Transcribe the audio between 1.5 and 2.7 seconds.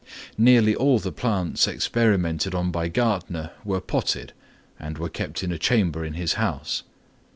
experimented